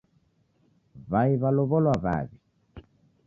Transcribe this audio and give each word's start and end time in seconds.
Wai 1.11 1.31
walowolwa 1.41 1.93
wawi 2.03 2.35